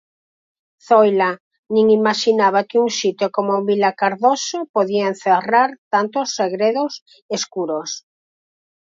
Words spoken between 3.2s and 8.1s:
como Vilacardoso podía encerrar tantos segredos escuros.